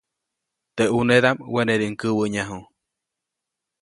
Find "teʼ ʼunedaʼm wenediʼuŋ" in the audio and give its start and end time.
0.75-1.93